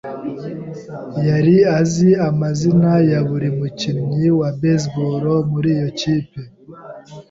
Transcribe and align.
yari 1.27 1.55
azi 1.79 2.09
amazina 2.27 2.91
ya 3.09 3.19
buri 3.27 3.49
mukinnyi 3.57 4.27
wa 4.39 4.49
baseball 4.59 5.23
muri 5.51 5.69
iyo 5.77 5.89
kipe. 5.99 6.41